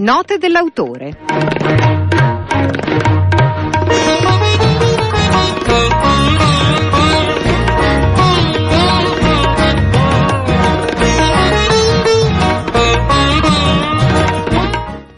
[0.00, 1.99] Note dell'autore.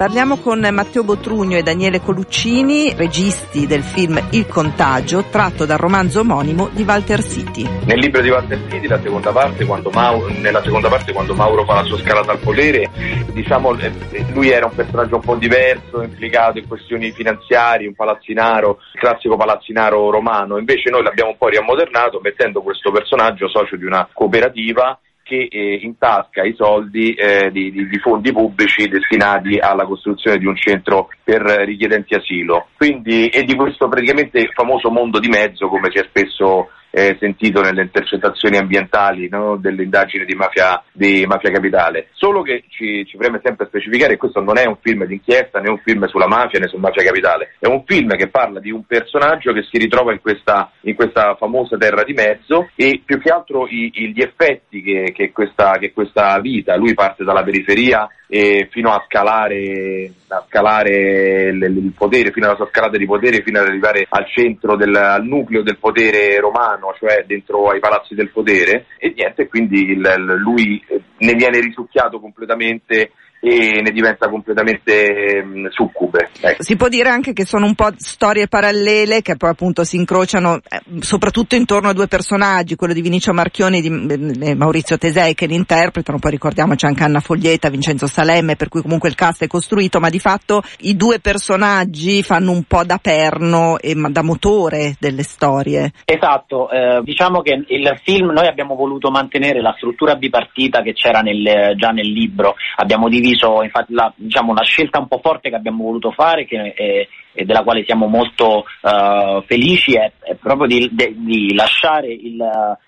[0.02, 6.18] Parliamo con Matteo Botrugno e Daniele Coluccini, registi del film Il Contagio, tratto dal romanzo
[6.18, 7.62] omonimo di Walter City.
[7.84, 11.74] Nel libro di Walter City, la seconda parte, Mauro, nella seconda parte, quando Mauro fa
[11.74, 12.90] la sua scalata al potere,
[13.32, 13.92] diciamo, eh,
[14.32, 20.10] lui era un personaggio un po' diverso, implicato in questioni finanziarie, un palazzinaro, classico palazzinaro
[20.10, 20.58] romano.
[20.58, 24.98] Invece noi l'abbiamo un po' riammodernato mettendo questo personaggio socio di una cooperativa
[25.32, 30.44] che eh, intasca i soldi eh, di, di, di, fondi pubblici destinati alla costruzione di
[30.44, 32.68] un centro per richiedenti asilo.
[32.76, 37.62] Quindi, e di questo praticamente famoso mondo di mezzo, come si è spesso eh, sentito
[37.62, 39.56] nelle intercettazioni ambientali no?
[39.56, 42.08] delle indagini di mafia, di mafia, capitale.
[42.12, 45.70] Solo che ci, ci preme sempre specificare che questo non è un film d'inchiesta né
[45.70, 48.84] un film sulla mafia né su mafia capitale, è un film che parla di un
[48.84, 53.30] personaggio che si ritrova in questa, in questa famosa terra di mezzo e più che
[53.30, 58.66] altro i, gli effetti che, che, questa, che questa vita, lui parte dalla periferia e
[58.70, 63.60] fino a scalare, a scalare il, il, potere, fino alla sua scalata di potere, fino
[63.60, 68.30] ad arrivare al centro, del, al nucleo del potere romano, cioè dentro ai palazzi del
[68.30, 70.00] potere, e niente, quindi il,
[70.38, 70.82] lui
[71.18, 73.12] ne viene risucchiato completamente
[73.44, 76.30] e ne diventa completamente mh, succube.
[76.40, 76.62] Ecco.
[76.62, 80.60] Si può dire anche che sono un po' storie parallele che poi appunto si incrociano
[80.68, 85.34] eh, soprattutto intorno a due personaggi, quello di Vinicio Marchioni e di eh, Maurizio Tesei
[85.34, 89.42] che li interpretano, poi ricordiamoci anche Anna Foglietta, Vincenzo Salemme, per cui comunque il cast
[89.42, 94.22] è costruito, ma di fatto i due personaggi fanno un po' da perno e da
[94.22, 95.90] motore delle storie.
[96.04, 101.22] Esatto, eh, diciamo che il film noi abbiamo voluto mantenere la struttura bipartita che c'era
[101.22, 105.48] nel, già nel libro, abbiamo diviso condiviso infatti la, diciamo, una scelta un po' forte
[105.48, 110.34] che abbiamo voluto fare che è, e della quale siamo molto uh, felici è, è,
[110.34, 112.38] proprio di, de, di lasciare il,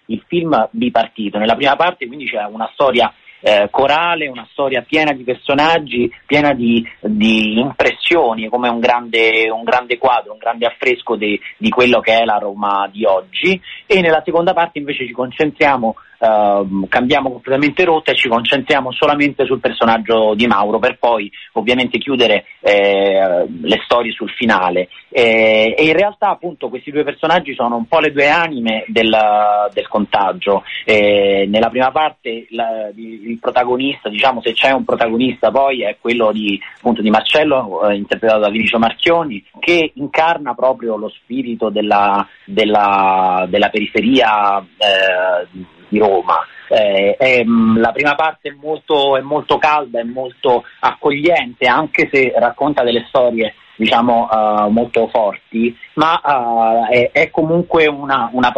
[0.06, 1.38] il, film bipartito.
[1.38, 6.52] Nella prima parte quindi c'è una storia eh, corale, una storia piena di personaggi, piena
[6.52, 12.00] di, di impressioni, come un grande, un grande, quadro, un grande affresco di, di, quello
[12.00, 13.60] che è la Roma di oggi.
[13.86, 19.44] E nella seconda parte invece ci concentriamo Uh, cambiamo completamente rotta e ci concentriamo solamente
[19.44, 24.88] sul personaggio di Mauro per poi ovviamente chiudere eh, le storie sul finale.
[25.10, 29.14] Eh, e in realtà appunto questi due personaggi sono un po' le due anime del,
[29.72, 30.62] del contagio.
[30.84, 36.32] Eh, nella prima parte la, il protagonista, diciamo se c'è un protagonista poi è quello
[36.32, 42.26] di, appunto, di Marcello, eh, interpretato da Vinicio Marchioni, che incarna proprio lo spirito della,
[42.46, 46.38] della, della periferia eh, di Roma.
[46.68, 52.08] Eh, è, mm, la prima parte è molto, è molto, calda, è molto accogliente, anche
[52.12, 58.52] se racconta delle storie diciamo uh, molto forti, ma uh, è, è, comunque una, una,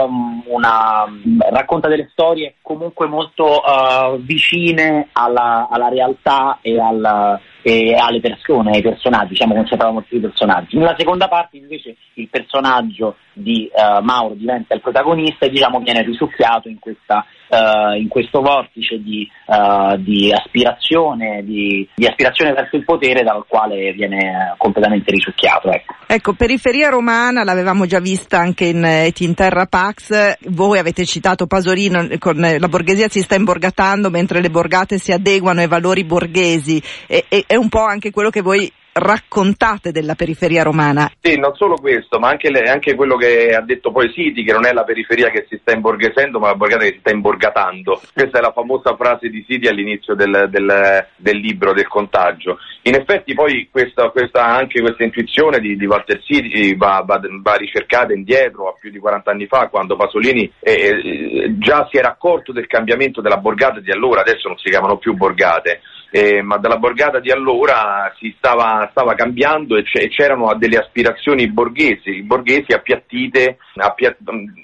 [0.45, 1.07] una,
[1.51, 8.77] racconta delle storie comunque molto uh, vicine alla, alla, realtà e, alla, e, alle persone,
[8.77, 10.77] ai personaggi, diciamo concentrava molto sui personaggi.
[10.77, 13.69] Nella seconda parte invece il personaggio di
[14.03, 19.29] Mauro diventa il protagonista e diciamo viene risucchiato in questa uh, in questo vortice di,
[19.47, 25.71] uh, di, aspirazione, di, di, aspirazione, verso il potere dal quale viene completamente risucchiato.
[25.71, 25.95] Ecco.
[26.07, 31.47] ecco, periferia romana l'avevamo già vista anche in Et in Terra Pax, voi avete citato
[31.47, 36.83] Pasolino, con la borghesia si sta imborgatando mentre le borgate si adeguano ai valori borghesi,
[37.07, 41.11] e, e, un po' anche quello che voi raccontate della periferia romana.
[41.21, 44.53] Sì, non solo questo, ma anche, le, anche, quello che ha detto poi Siti, che
[44.53, 48.01] non è la periferia che si sta imborghesendo, ma la borgata che si sta imborgatando.
[48.13, 52.59] Questa è la famosa frase di Siti all'inizio del, del, del libro del contagio.
[52.83, 57.55] In effetti poi questa, questa, anche questa intuizione di, di Walter Siti va, va, va,
[57.55, 62.09] ricercata indietro a più di 40 anni fa, quando Pasolini eh, eh, già si era
[62.09, 65.81] accorto del cambiamento della borgata di allora, adesso non si chiamano più borgate
[66.11, 72.23] eh, ma dalla borgata di allora si stava, stava cambiando e, c'erano delle aspirazioni borghesi,
[72.23, 73.95] borghesi appiattite a,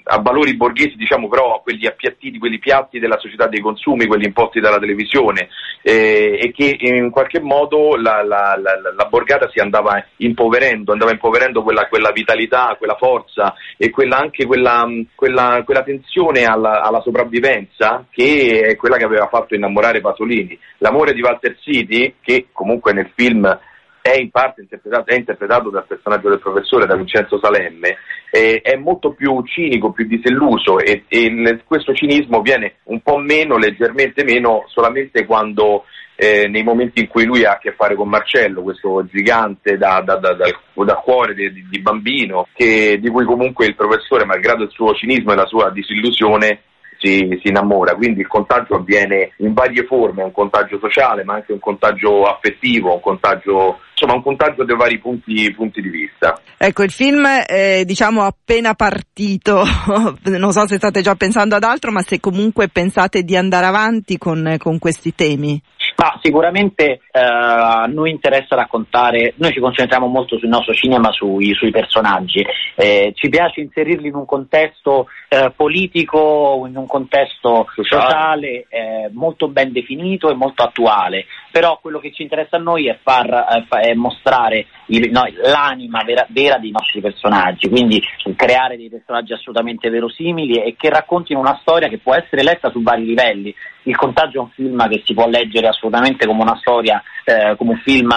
[0.05, 4.59] a, valori borghesi, diciamo però quelli appiattiti, quelli piatti della società dei consumi, quelli imposti
[4.59, 5.49] dalla televisione
[5.81, 11.11] eh, e che in qualche modo la, la, la, la, borgata si andava impoverendo, andava
[11.11, 17.01] impoverendo quella, quella vitalità, quella forza e quella, anche quella, quella, quella tensione alla, alla
[17.01, 20.57] sopravvivenza che è quella che aveva fatto innamorare Pasolini.
[20.77, 23.59] L'amore di Walter City, che comunque nel film
[24.01, 27.97] è in parte interpretato, è interpretato dal personaggio del professore, da Vincenzo Salemme,
[28.31, 33.57] eh, è molto più cinico, più disilluso e, e questo cinismo viene un po' meno,
[33.57, 35.85] leggermente meno, solamente quando
[36.15, 40.01] eh, nei momenti in cui lui ha a che fare con Marcello, questo gigante da,
[40.01, 44.71] da, da, da cuore di, di bambino, che, di cui comunque il professore, malgrado il
[44.71, 46.61] suo cinismo e la sua disillusione,
[47.03, 51.51] si, si, innamora, quindi il contagio avviene in varie forme, un contagio sociale ma anche
[51.51, 56.39] un contagio affettivo, un contagio, insomma un contagio dei vari punti, punti di vista.
[56.57, 59.63] Ecco, il film è diciamo appena partito,
[60.23, 64.17] non so se state già pensando ad altro, ma se comunque pensate di andare avanti
[64.17, 65.61] con, con questi temi.
[65.95, 71.53] Ma sicuramente eh, a noi interessa raccontare, noi ci concentriamo molto sul nostro cinema, sui,
[71.53, 72.45] sui personaggi,
[72.75, 78.65] eh, ci piace inserirli in un contesto eh, politico, in un contesto sociale.
[79.11, 83.65] molto ben definito e molto attuale, però quello che ci interessa a noi è, far,
[83.69, 88.01] è mostrare il, no, l'anima vera, vera, dei nostri personaggi, quindi
[88.35, 92.81] creare dei personaggi assolutamente verosimili e che raccontino una storia che può essere letta su
[92.81, 93.53] vari livelli.
[93.83, 95.82] Il contagio è un film che si può leggere assolutamente
[96.25, 98.09] come una storia, eh, come un film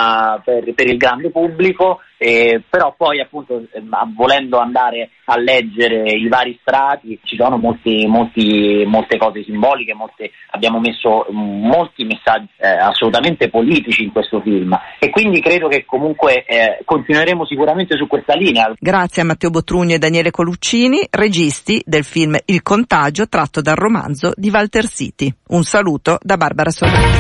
[0.45, 3.83] per, per il grande pubblico, eh, però poi appunto eh,
[4.15, 10.31] volendo andare a leggere i vari strati ci sono molti, molti, molte cose simboliche, molte,
[10.51, 15.85] abbiamo messo mm, molti messaggi eh, assolutamente politici in questo film e quindi credo che
[15.85, 18.73] comunque eh, continueremo sicuramente su questa linea.
[18.79, 24.33] Grazie a Matteo Botrugno e Daniele Coluccini, registi del film Il contagio tratto dal romanzo
[24.37, 25.33] di Walter City.
[25.49, 27.17] Un saluto da Barbara Sorrenti.